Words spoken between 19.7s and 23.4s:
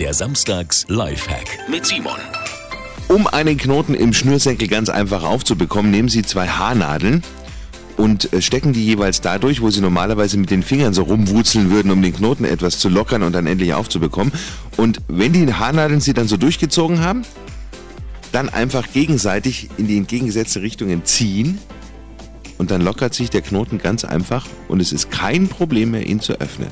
in die entgegengesetzte Richtungen ziehen und dann lockert sich